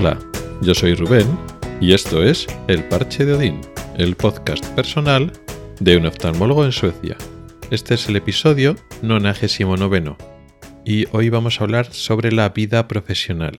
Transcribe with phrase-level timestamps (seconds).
[0.00, 0.16] Hola,
[0.62, 1.26] yo soy Rubén
[1.80, 3.60] y esto es El Parche de Odín,
[3.96, 5.32] el podcast personal
[5.80, 7.16] de un oftalmólogo en Suecia.
[7.72, 10.16] Este es el episodio 99
[10.84, 13.56] y hoy vamos a hablar sobre la vida profesional.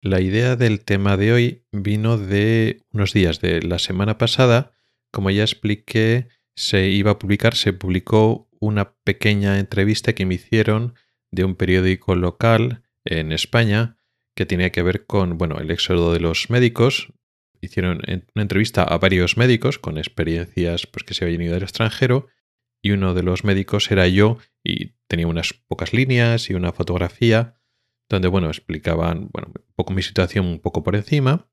[0.00, 4.72] La idea del tema de hoy vino de unos días de la semana pasada.
[5.12, 10.94] Como ya expliqué, se iba a publicar, se publicó una pequeña entrevista que me hicieron
[11.30, 14.00] de un periódico local en España
[14.34, 17.12] que tenía que ver con bueno, el éxodo de los médicos.
[17.60, 18.00] Hicieron
[18.34, 22.26] una entrevista a varios médicos con experiencias pues, que se habían ido al extranjero
[22.82, 27.56] y uno de los médicos era yo y tenía unas pocas líneas y una fotografía
[28.08, 31.48] donde, bueno, explicaban, bueno, un poco mi situación un poco por encima.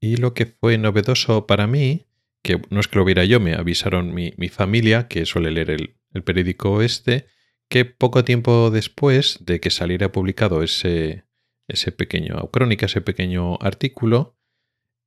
[0.00, 2.06] Y lo que fue novedoso para mí,
[2.42, 5.96] que no es que lo viera yo, me avisaron mi, familia, que suele leer el,
[6.12, 7.26] el, periódico este,
[7.68, 11.24] que poco tiempo después de que saliera publicado ese,
[11.70, 14.36] ese pequeño crónica, ese pequeño artículo,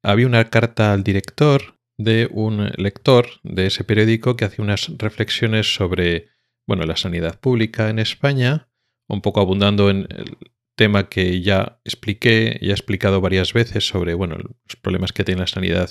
[0.03, 5.75] había una carta al director de un lector de ese periódico que hacía unas reflexiones
[5.75, 6.29] sobre
[6.67, 8.69] bueno, la sanidad pública en España,
[9.07, 10.37] un poco abundando en el
[10.75, 15.41] tema que ya expliqué, ya he explicado varias veces sobre bueno, los problemas que tiene
[15.41, 15.89] la sanidad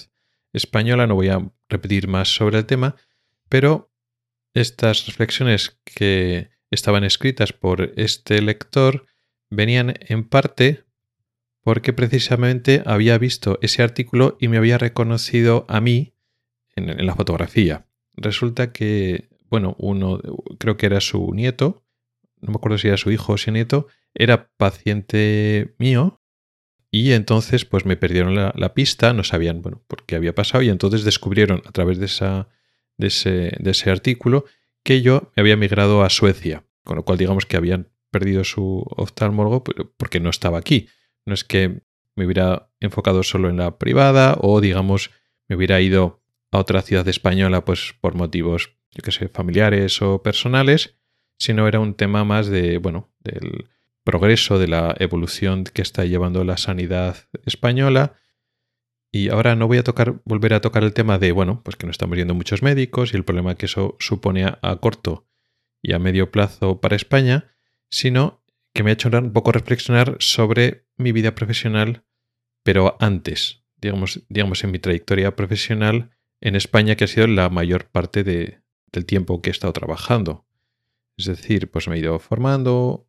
[0.53, 2.97] española, no voy a repetir más sobre el tema,
[3.49, 3.93] pero
[4.55, 9.07] estas reflexiones que estaban escritas por este lector
[9.53, 10.85] venían en parte
[11.63, 16.15] porque precisamente había visto ese artículo y me había reconocido a mí
[16.75, 17.87] en, la fotografía.
[18.15, 20.21] Resulta que, bueno, uno,
[20.59, 21.85] creo que era su nieto,
[22.41, 26.21] no me acuerdo si era su hijo o su nieto, era paciente mío
[26.91, 30.69] y entonces pues me perdieron la, pista, no sabían, bueno, por qué había pasado y
[30.69, 32.49] entonces descubrieron a través de, esa,
[32.97, 34.47] de, ese, de ese artículo
[34.83, 38.87] que yo me había migrado a Suecia, con lo cual digamos que habían perdido su
[38.97, 39.65] oftalmólogo
[39.97, 40.89] porque no estaba aquí.
[41.27, 41.83] No es que
[42.15, 45.11] me hubiera enfocado solo en la privada o, digamos,
[45.49, 50.23] me hubiera ido a otra ciudad española pues por motivos, yo que sé, familiares o
[50.23, 50.99] personales,
[51.39, 53.69] sino era un tema más de, bueno, del
[54.05, 58.15] progreso, de la evolución que está llevando la sanidad española.
[59.11, 61.87] Y ahora no voy a tocar, volver a tocar el tema de, bueno, pues que
[61.87, 65.27] no estamos viendo muchos médicos y el problema que eso supone a corto
[65.83, 67.52] y a medio plazo para España,
[67.93, 68.43] sino
[68.73, 72.05] que me ha hecho un poco reflexionar sobre mi vida profesional,
[72.65, 76.11] pero antes, digamos, digamos en mi trayectoria profesional
[76.41, 80.47] en España, que ha sido la mayor parte de, del tiempo que he estado trabajando.
[81.19, 83.07] Es decir, pues me he ido formando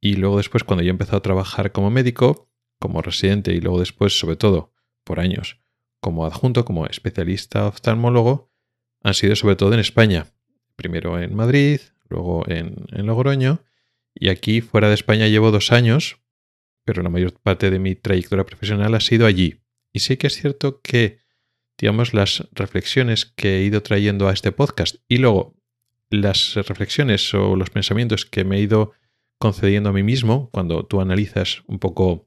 [0.00, 3.80] y luego después cuando yo he empezado a trabajar como médico, como residente y luego
[3.80, 5.60] después, sobre todo, por años,
[6.00, 8.52] como adjunto, como especialista oftalmólogo,
[9.02, 10.26] han sido sobre todo en España.
[10.76, 13.64] Primero en Madrid, luego en, en Logroño
[14.18, 16.18] y aquí, fuera de España, llevo dos años,
[16.84, 19.60] pero la mayor parte de mi trayectoria profesional ha sido allí.
[19.92, 21.18] Y sí que es cierto que,
[21.78, 25.54] digamos, las reflexiones que he ido trayendo a este podcast y luego
[26.08, 28.92] las reflexiones o los pensamientos que me he ido
[29.38, 32.26] concediendo a mí mismo cuando tú analizas un poco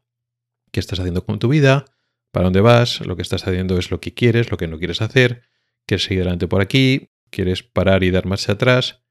[0.72, 1.86] qué estás haciendo con tu vida,
[2.32, 5.02] para dónde vas, lo que estás haciendo es lo que quieres, lo que no quieres
[5.02, 5.42] hacer,
[5.88, 9.02] quieres seguir adelante por aquí, quieres parar y dar marcha atrás,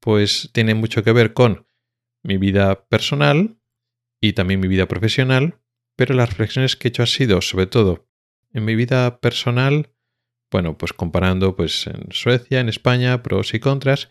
[0.00, 1.65] pues tiene mucho que ver con
[2.26, 3.58] mi vida personal
[4.20, 5.60] y también mi vida profesional,
[5.96, 8.08] pero las reflexiones que he hecho han sido sobre todo
[8.52, 9.90] en mi vida personal,
[10.50, 14.08] bueno, pues comparando pues en Suecia, en España, pros y contras,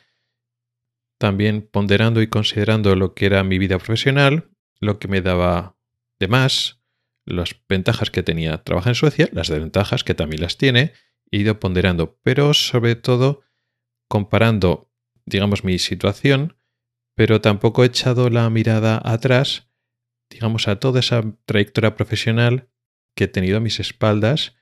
[1.18, 4.50] también ponderando y considerando lo que era mi vida profesional,
[4.80, 5.78] lo que me daba
[6.20, 6.82] de más,
[7.26, 10.94] las ventajas que tenía trabajar en Suecia, las desventajas que también las tiene,
[11.32, 13.42] he ido ponderando, pero sobre todo
[14.08, 14.92] comparando,
[15.26, 16.58] digamos, mi situación
[17.16, 19.70] pero tampoco he echado la mirada atrás,
[20.30, 22.70] digamos, a toda esa trayectoria profesional
[23.16, 24.56] que he tenido a mis espaldas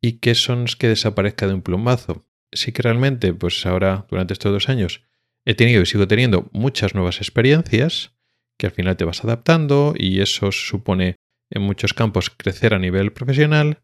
[0.00, 2.26] y que son que desaparezca de un plumazo.
[2.52, 5.02] Sí que realmente, pues ahora, durante estos dos años,
[5.44, 8.12] he tenido y sigo teniendo muchas nuevas experiencias
[8.58, 11.16] que al final te vas adaptando y eso supone
[11.50, 13.82] en muchos campos crecer a nivel profesional,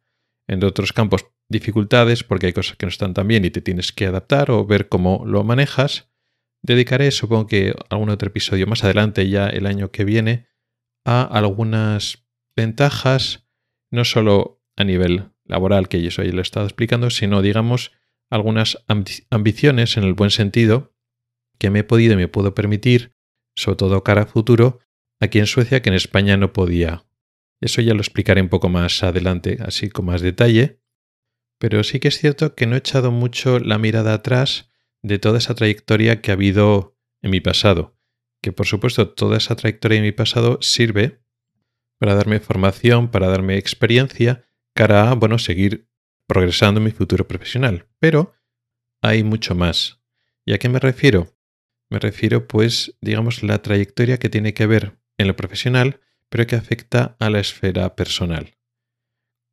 [0.49, 3.93] en otros campos dificultades porque hay cosas que no están tan bien y te tienes
[3.93, 6.12] que adaptar o ver cómo lo manejas
[6.63, 10.47] Dedicaré, supongo que algún otro episodio más adelante, ya el año que viene,
[11.05, 12.25] a algunas
[12.57, 13.49] ventajas,
[13.91, 17.93] no solo a nivel laboral, que yo ya lo he estado explicando, sino, digamos,
[18.31, 18.79] algunas
[19.31, 20.95] ambiciones en el buen sentido
[21.59, 23.15] que me he podido y me puedo permitir,
[23.55, 24.81] sobre todo cara a futuro,
[25.21, 27.05] aquí en Suecia, que en España no podía.
[27.61, 30.81] Eso ya lo explicaré un poco más adelante, así con más detalle.
[31.59, 34.72] Pero sí que es cierto que no he echado mucho la mirada atrás
[35.03, 37.97] de toda esa trayectoria que ha habido en mi pasado.
[38.41, 41.21] Que por supuesto toda esa trayectoria en mi pasado sirve
[41.99, 44.45] para darme formación, para darme experiencia,
[44.75, 45.89] cara a, bueno, seguir
[46.27, 47.87] progresando en mi futuro profesional.
[47.99, 48.35] Pero
[49.01, 50.01] hay mucho más.
[50.45, 51.37] ¿Y a qué me refiero?
[51.91, 56.57] Me refiero, pues, digamos, la trayectoria que tiene que ver en lo profesional, pero que
[56.57, 58.57] afecta a la esfera personal.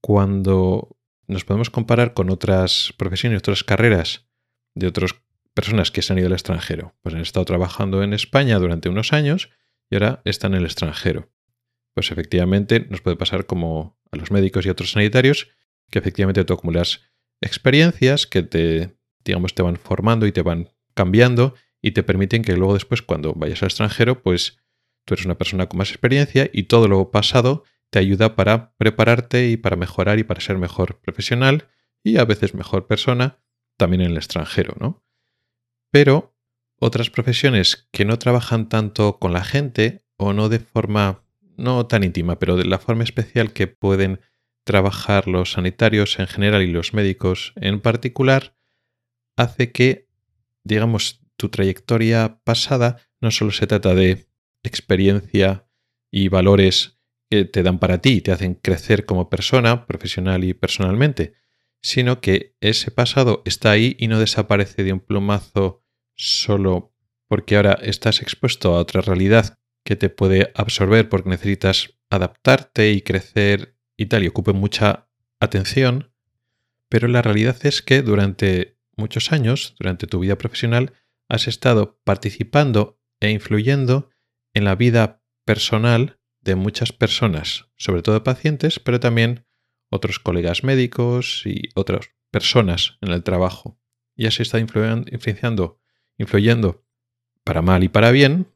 [0.02, 0.98] Cuando
[1.28, 4.25] nos podemos comparar con otras profesiones, otras carreras
[4.74, 5.13] de otras
[5.59, 9.11] personas que se han ido al extranjero, pues han estado trabajando en España durante unos
[9.11, 9.50] años
[9.89, 11.33] y ahora están en el extranjero.
[11.94, 15.50] Pues efectivamente nos puede pasar como a los médicos y otros sanitarios,
[15.91, 17.01] que efectivamente tú acumulas
[17.41, 22.56] experiencias que te, digamos, te van formando y te van cambiando y te permiten que
[22.56, 24.59] luego después cuando vayas al extranjero, pues
[25.03, 29.50] tú eres una persona con más experiencia y todo lo pasado te ayuda para prepararte
[29.50, 31.67] y para mejorar y para ser mejor profesional
[32.01, 33.39] y a veces mejor persona
[33.75, 35.03] también en el extranjero, ¿no?
[35.91, 36.36] Pero
[36.80, 41.24] otras profesiones que no trabajan tanto con la gente o no de forma
[41.57, 44.21] no tan íntima, pero de la forma especial que pueden
[44.63, 48.56] trabajar los sanitarios en general y los médicos en particular,
[49.36, 50.07] hace que,
[50.63, 54.27] digamos, tu trayectoria pasada no solo se trata de
[54.63, 55.68] experiencia
[56.12, 57.00] y valores
[57.30, 61.33] que te dan para ti y te hacen crecer como persona, profesional y personalmente,
[61.81, 65.84] sino que ese pasado está ahí y no desaparece de un plumazo
[66.16, 66.94] solo
[67.28, 73.02] porque ahora estás expuesto a otra realidad que te puede absorber porque necesitas adaptarte y
[73.02, 75.10] crecer y tal y ocupe mucha
[75.40, 76.12] atención,
[76.90, 80.94] pero la realidad es que durante muchos años, durante tu vida profesional,
[81.30, 84.10] has estado participando e influyendo
[84.54, 89.46] en la vida personal de muchas personas, sobre todo pacientes, pero también
[89.89, 93.80] otros colegas médicos y otras personas en el trabajo.
[94.15, 95.80] Y así está influenciando,
[96.18, 96.86] influyendo
[97.44, 98.53] para mal y para bien.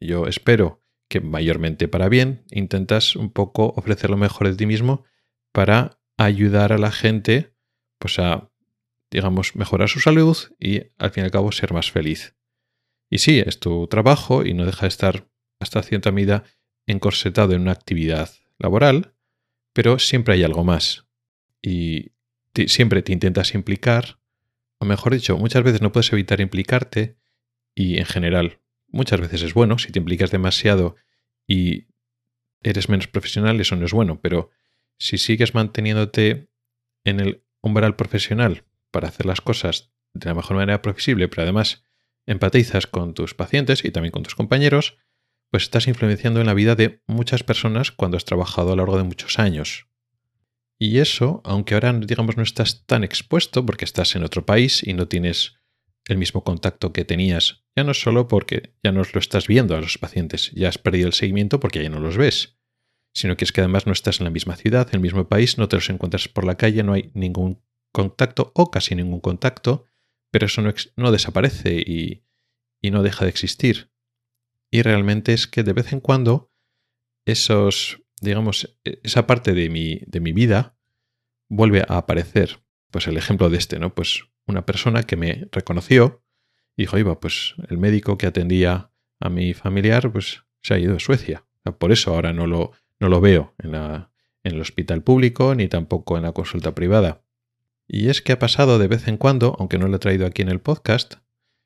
[0.00, 2.44] Yo espero que mayormente para bien.
[2.50, 5.04] Intentas un poco ofrecer lo mejor de ti mismo
[5.52, 7.56] para ayudar a la gente
[7.98, 8.50] pues a,
[9.10, 12.36] digamos, mejorar su salud y al fin y al cabo ser más feliz.
[13.08, 15.28] Y sí, es tu trabajo y no deja de estar
[15.60, 16.44] hasta cierta medida
[16.86, 19.15] encorsetado en una actividad laboral,
[19.76, 21.04] pero siempre hay algo más.
[21.60, 22.12] Y
[22.66, 24.18] siempre te intentas implicar,
[24.78, 27.18] o mejor dicho, muchas veces no puedes evitar implicarte
[27.74, 30.96] y en general muchas veces es bueno, si te implicas demasiado
[31.46, 31.88] y
[32.62, 34.50] eres menos profesional, eso no es bueno, pero
[34.96, 36.48] si sigues manteniéndote
[37.04, 41.84] en el umbral profesional para hacer las cosas de la mejor manera posible, pero además
[42.24, 44.96] empatizas con tus pacientes y también con tus compañeros,
[45.50, 48.98] pues estás influenciando en la vida de muchas personas cuando has trabajado a lo largo
[48.98, 49.88] de muchos años.
[50.78, 54.92] Y eso, aunque ahora digamos no estás tan expuesto porque estás en otro país y
[54.92, 55.54] no tienes
[56.06, 59.80] el mismo contacto que tenías, ya no solo porque ya no lo estás viendo a
[59.80, 62.58] los pacientes, ya has perdido el seguimiento porque ya no los ves,
[63.12, 65.58] sino que es que además no estás en la misma ciudad, en el mismo país,
[65.58, 69.86] no te los encuentras por la calle, no hay ningún contacto o casi ningún contacto,
[70.30, 70.62] pero eso
[70.96, 72.24] no, desaparece y,
[72.82, 73.90] y no deja de existir.
[74.76, 76.52] Y realmente es que de vez en cuando
[77.24, 80.76] esos, digamos, e, esa parte de mi, de mi vida
[81.48, 82.60] vuelve a aparecer.
[82.90, 83.94] Pues el ejemplo de este, ¿no?
[83.94, 86.22] Pues una persona que me reconoció
[86.76, 90.96] y dijo, iba, pues el médico que atendía a mi familiar, pues se ha ido
[90.96, 91.46] a Suecia.
[91.78, 94.12] Por eso ahora no lo, no lo veo en, la,
[94.44, 97.22] en el hospital público ni tampoco en la consulta privada.
[97.88, 100.42] Y es que ha pasado de vez en cuando, aunque no lo he traído aquí
[100.42, 101.14] en el podcast,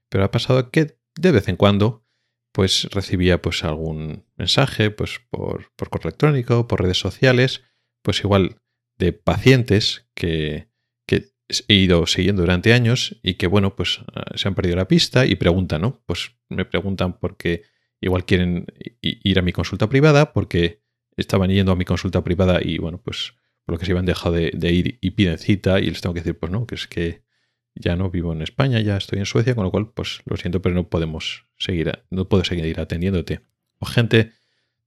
[0.09, 2.05] pero ha pasado que de vez en cuando
[2.53, 7.63] pues recibía pues algún mensaje pues por, por correo electrónico, por redes sociales,
[8.03, 8.61] pues igual
[8.99, 10.69] de pacientes que,
[11.07, 11.33] que
[11.69, 15.27] he ido siguiendo durante años y que bueno pues ah, se han perdido la pista
[15.27, 16.03] y preguntan, ¿no?
[16.07, 17.63] Pues me preguntan porque
[18.01, 18.67] igual quieren
[19.03, 20.83] ir a mi consulta privada porque
[21.17, 24.35] estaban yendo a mi consulta privada y bueno pues por lo que se iban dejado
[24.35, 26.87] de, de ir y piden cita y les tengo que decir pues no, que es
[26.87, 27.23] que
[27.75, 30.63] ya no vivo en España, ya estoy en Suecia, con lo cual, pues lo siento,
[30.63, 33.43] pero no podemos seguir, no puedo seguir atendiéndote.
[33.79, 34.33] O gente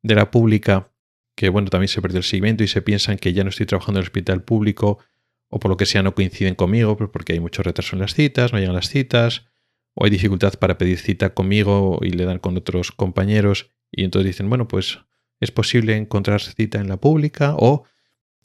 [0.01, 0.91] de la pública
[1.35, 3.99] que, bueno, también se perdió el seguimiento y se piensan que ya no estoy trabajando
[3.99, 4.99] en el hospital público
[5.47, 8.13] o por lo que sea no coinciden conmigo, pues, porque hay mucho retraso en las
[8.13, 9.45] citas, no llegan las citas,
[9.93, 14.27] o hay dificultad para pedir cita conmigo y le dan con otros compañeros y entonces
[14.31, 14.99] dicen, bueno, pues
[15.39, 17.83] es posible encontrar cita en la pública o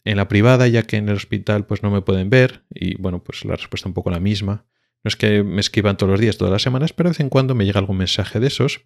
[0.04, 3.22] en la privada, ya que en el hospital pues no me pueden ver y bueno,
[3.22, 4.66] pues la respuesta es un poco la misma.
[5.04, 7.28] No es que me escriban todos los días, todas las semanas, pero de vez en
[7.28, 8.82] cuando me llega algún mensaje de esos.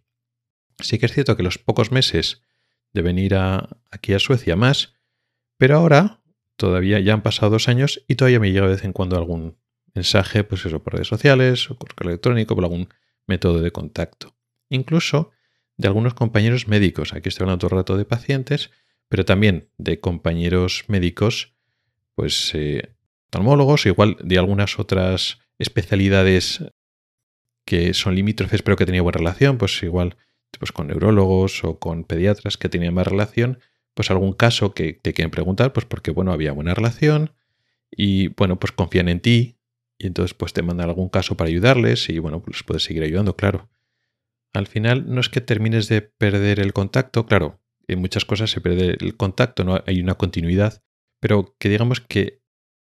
[0.78, 2.42] Sí que es cierto que los pocos meses
[2.92, 4.94] de venir aquí a Suecia más,
[5.56, 6.22] pero ahora
[6.56, 9.56] todavía ya han pasado dos años y todavía me llega de vez en cuando algún
[9.94, 12.88] mensaje, pues eso, por redes sociales o correo electrónico, por algún
[13.26, 14.34] método de contacto.
[14.68, 15.32] Incluso
[15.76, 17.12] de algunos compañeros médicos.
[17.12, 18.70] Aquí estoy hablando todo el rato de pacientes,
[19.08, 21.54] pero también de compañeros médicos,
[22.14, 22.94] pues eh,
[23.26, 26.64] oftalmólogos, igual de algunas otras especialidades
[27.64, 30.16] que son limítrofes pero que tenía buena relación, pues igual
[30.58, 33.58] pues con neurólogos o con pediatras que tenían más relación,
[33.94, 37.32] pues algún caso que te quieren preguntar, pues porque bueno, había buena relación
[37.90, 39.58] y bueno, pues confían en ti
[39.98, 43.36] y entonces pues te mandan algún caso para ayudarles y bueno, pues puedes seguir ayudando,
[43.36, 43.70] claro.
[44.52, 48.60] Al final no es que termines de perder el contacto, claro, en muchas cosas se
[48.60, 50.82] pierde el contacto, no hay una continuidad,
[51.20, 52.42] pero que digamos que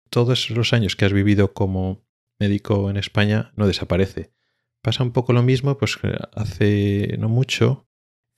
[0.10, 2.06] todos los años que has vivido como
[2.40, 4.32] médico en España no desaparece.
[4.82, 5.98] Pasa un poco lo mismo, pues
[6.34, 7.90] hace no mucho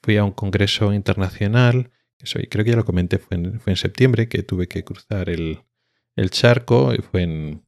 [0.02, 4.28] fui a un congreso internacional, que soy, creo que ya lo comenté, fue en, septiembre,
[4.28, 5.60] que tuve que cruzar el,
[6.30, 7.66] charco, y fue en,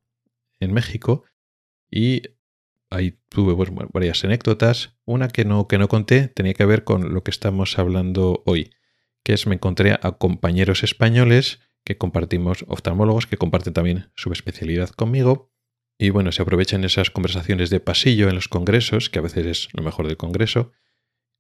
[0.60, 1.24] México,
[1.92, 2.24] y
[2.90, 4.98] ahí tuve pues, varias anécdotas.
[5.06, 8.72] Una que no, que no conté tenía que ver con lo que estamos hablando hoy,
[9.24, 14.90] que es me encontré a compañeros españoles que compartimos, oftalmólogos que comparten también su especialidad
[14.90, 15.53] conmigo,
[15.98, 19.68] y bueno, se aprovechan esas conversaciones de pasillo en los congresos, que a veces es
[19.74, 20.72] lo mejor del congreso,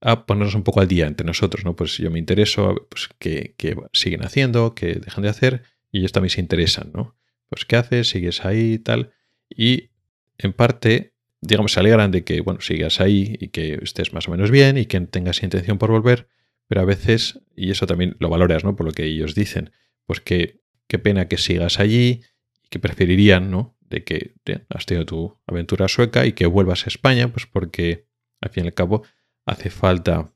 [0.01, 1.75] a ponernos un poco al día entre nosotros, ¿no?
[1.75, 3.55] Pues yo me intereso, pues qué,
[3.93, 7.15] siguen haciendo, qué dejan de hacer, y ellos también se interesan, ¿no?
[7.49, 9.13] Pues qué haces, sigues ahí y tal.
[9.49, 9.91] Y
[10.37, 14.31] en parte, digamos, se alegran de que, bueno, sigas ahí y que estés más o
[14.31, 16.27] menos bien y que tengas intención por volver,
[16.67, 18.75] pero a veces, y eso también lo valoras, ¿no?
[18.75, 19.71] Por lo que ellos dicen,
[20.05, 22.21] pues que qué pena que sigas allí
[22.69, 23.72] que preferirían, ¿no?
[23.93, 24.33] De que
[24.69, 28.07] has tenido tu aventura sueca y que vuelvas a España, pues porque
[28.41, 29.03] al fin y al cabo
[29.45, 30.33] hace falta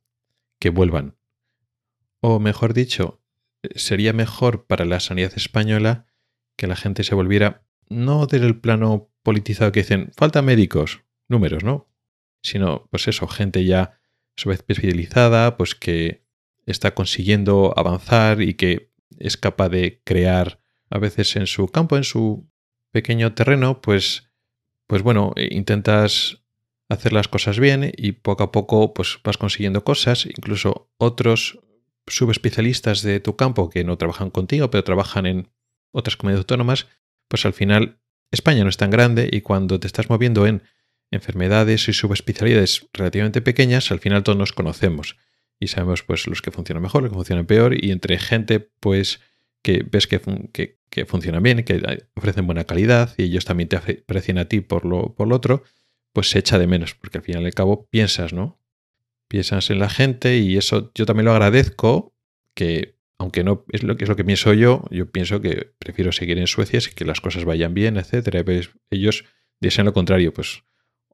[0.59, 1.15] que vuelvan.
[2.21, 3.21] O mejor dicho,
[3.75, 6.05] sería mejor para la sanidad española
[6.55, 11.63] que la gente se volviera no desde el plano politizado que dicen falta médicos, números,
[11.63, 11.87] ¿no?
[12.41, 13.99] Sino, pues eso, gente ya
[14.35, 16.23] especializada, pues que
[16.65, 20.59] está consiguiendo avanzar y que es capaz de crear
[20.89, 22.47] a veces en su campo, en su
[22.97, 24.31] pequeño terreno, pues,
[24.87, 26.41] pues bueno, eh, intentas
[26.89, 31.59] hacer las cosas bien y poco a poco pues vas consiguiendo cosas, incluso otros
[32.07, 35.49] subespecialistas de tu campo que no trabajan contigo, pero trabajan en
[35.91, 36.87] otras comunidades autónomas,
[37.27, 37.99] pues al final
[38.31, 40.63] España no es tan grande y cuando te estás moviendo en
[41.11, 45.17] enfermedades y subespecialidades relativamente pequeñas, al final todos nos conocemos
[45.59, 49.19] y sabemos pues los que funcionan mejor, los que funcionan peor y entre gente pues
[49.61, 50.21] que ves que,
[50.89, 54.85] que, funcionan bien, que ofrecen buena calidad y ellos también te aprecian a ti por
[54.85, 55.63] lo, por lo otro,
[56.13, 58.59] pues se echa de menos, porque al final y al cabo piensas, ¿no?
[59.27, 62.15] Piensas en la gente y eso yo también lo agradezco,
[62.55, 66.11] que aunque no es lo que es lo que pienso yo, yo pienso que prefiero
[66.11, 68.43] seguir en Suecia que las cosas vayan bien, etcétera.
[68.89, 69.25] Ellos
[69.59, 70.63] desean lo contrario, pues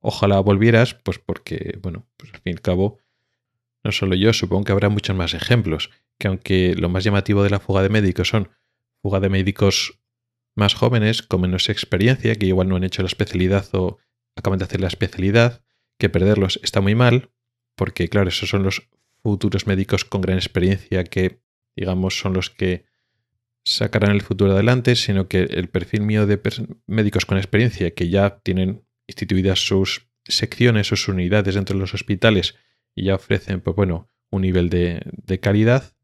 [0.01, 2.99] ojalá volvieras, pues porque, bueno, pues al fin y al cabo,
[3.83, 7.49] no solo yo, supongo que habrá muchos más ejemplos que aunque lo más llamativo de
[7.49, 8.49] la fuga de médicos son
[9.01, 9.99] fuga de médicos
[10.55, 13.97] más jóvenes con menos experiencia, que igual no han hecho la especialidad o
[14.35, 15.63] acaban de hacer la especialidad,
[15.97, 17.31] que perderlos está muy mal,
[17.75, 18.89] porque claro, esos son los
[19.21, 21.41] futuros médicos con gran experiencia que,
[21.75, 22.85] digamos, son los que
[23.65, 26.39] sacarán el futuro adelante, sino que el perfil mío de
[26.85, 32.55] médicos con experiencia que ya tienen instituidas sus secciones, sus unidades dentro de los hospitales
[32.95, 35.95] y ya ofrecen, pues bueno, un nivel de, de calidad,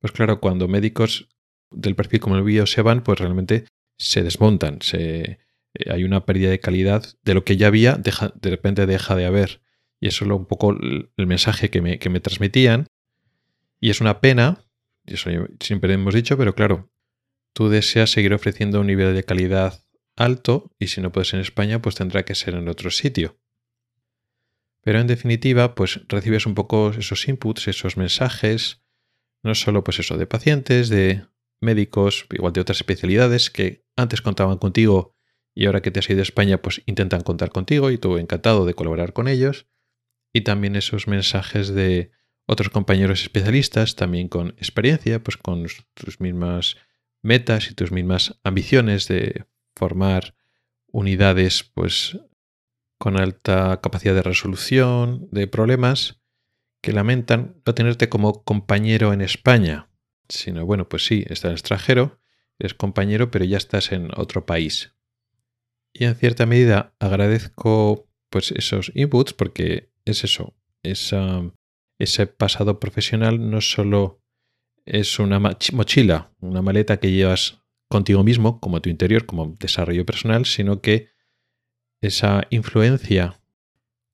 [0.00, 1.28] pues claro, cuando médicos
[1.70, 3.66] del perfil como el mío se van, pues realmente
[3.98, 5.38] se desmontan, se,
[5.74, 9.26] eh, hay una pérdida de calidad de lo que ya había, de repente deja de
[9.26, 9.62] haber.
[10.00, 12.86] Y eso es un poco el, mensaje que me, que me, transmitían.
[13.80, 14.64] Y es una pena,
[15.04, 15.30] y eso
[15.60, 16.90] siempre hemos dicho, pero claro,
[17.52, 19.84] tú deseas seguir ofreciendo un nivel de calidad
[20.16, 23.38] alto y si no puedes en España, pues tendrá que ser en otro sitio.
[24.88, 28.80] Pero en definitiva, pues recibes un poco esos inputs, esos mensajes,
[29.42, 31.26] no solo pues eso, de pacientes, de
[31.60, 35.14] médicos, igual de otras especialidades que antes contaban contigo
[35.54, 38.64] y ahora que te has ido a España pues intentan contar contigo y tú encantado
[38.64, 39.66] de colaborar con ellos.
[40.32, 42.10] Y también esos mensajes de
[42.46, 46.78] otros compañeros especialistas, también con experiencia, pues con tus mismas
[47.20, 49.44] metas y tus mismas ambiciones de
[49.76, 50.34] formar
[50.86, 52.18] unidades pues
[52.98, 56.20] con alta capacidad de resolución de problemas
[56.82, 59.90] que lamentan no tenerte como compañero en España,
[60.28, 62.20] sino, bueno, pues sí, estás en extranjero,
[62.58, 64.94] eres compañero, pero ya estás en otro país.
[65.92, 73.60] Y en cierta medida agradezco pues esos inputs porque es eso, ese pasado profesional no
[73.60, 74.22] solo
[74.84, 80.44] es una mochila, una maleta que llevas contigo mismo, como tu interior, como desarrollo personal,
[80.44, 81.08] sino que
[82.00, 83.40] esa influencia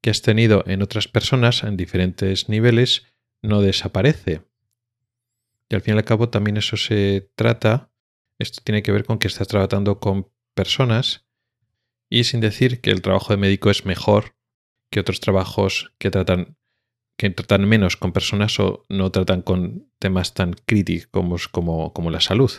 [0.00, 3.06] que has tenido en otras personas en diferentes niveles
[3.42, 4.42] no desaparece.
[5.68, 7.90] Y al fin y al cabo también eso se trata,
[8.38, 11.26] esto tiene que ver con que estás tratando con personas
[12.10, 14.36] y sin decir que el trabajo de médico es mejor
[14.90, 16.56] que otros trabajos que tratan
[17.16, 22.20] que tratan menos con personas o no tratan con temas tan críticos como, como, la
[22.20, 22.50] salud.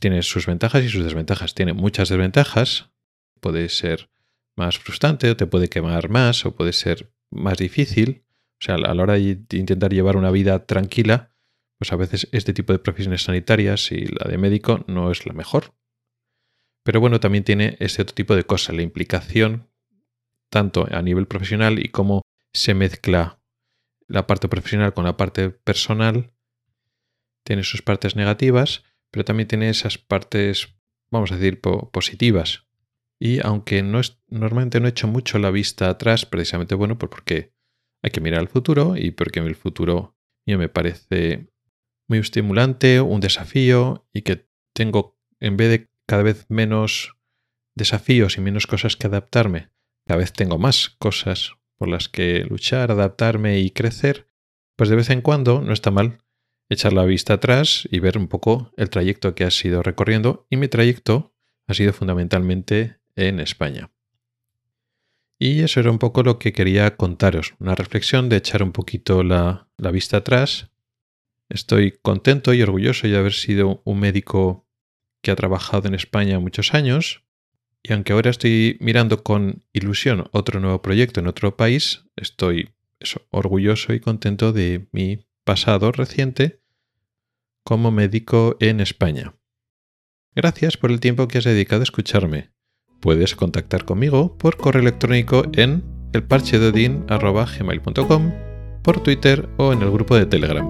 [0.00, 1.54] Tiene sus ventajas y sus desventajas.
[1.54, 2.90] Tiene muchas desventajas.
[3.40, 4.10] Puede ser
[4.58, 8.24] más frustrante o te puede quemar más o puede ser más difícil.
[8.60, 11.32] O sea, a la hora de intentar llevar una vida tranquila,
[11.78, 15.32] pues a veces este tipo de profesiones sanitarias y la de médico no es la
[15.32, 15.74] mejor.
[16.82, 19.68] Pero bueno, también tiene este otro tipo de cosas, la implicación
[20.50, 22.22] tanto a nivel profesional y cómo
[22.52, 23.40] se mezcla
[24.06, 26.32] la parte profesional con la parte personal.
[27.44, 30.76] Tiene sus partes negativas, pero también tiene esas partes,
[31.10, 32.67] vamos a decir, positivas.
[33.20, 37.10] Y aunque no es, normalmente no he hecho mucho la vista atrás, precisamente bueno, pues
[37.10, 37.52] porque
[38.02, 41.50] hay que mirar al futuro y porque el futuro mío me parece
[42.08, 47.16] muy estimulante, un desafío y que tengo, en vez de cada vez menos
[47.74, 49.70] desafíos y menos cosas que adaptarme,
[50.06, 54.26] cada vez tengo más cosas por las que luchar, adaptarme y crecer,
[54.76, 56.18] pues de vez en cuando no está mal
[56.68, 60.46] echar la vista atrás y ver un poco el trayecto que has ido recorriendo.
[60.50, 61.34] Y mi trayecto
[61.66, 63.90] ha sido fundamentalmente en España.
[65.38, 69.22] Y eso era un poco lo que quería contaros, una reflexión de echar un poquito
[69.22, 70.70] la, vista atrás.
[71.48, 74.66] Estoy contento y orgulloso de haber sido un médico
[75.22, 77.24] que ha trabajado en España muchos años,
[77.82, 82.70] y aunque ahora estoy mirando con ilusión otro nuevo proyecto en otro país, estoy
[83.30, 86.60] orgulloso y contento de mi pasado reciente
[87.62, 89.34] como médico en España.
[90.34, 92.50] Gracias por el tiempo que has dedicado a escucharme.
[93.00, 98.32] Puedes contactar conmigo por correo electrónico en elparchedodin.gmail.com,
[98.82, 100.68] por Twitter o en el grupo de Telegram.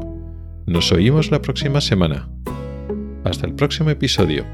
[0.67, 2.29] Nos oímos la próxima semana.
[3.25, 4.45] Hasta el próximo episodio.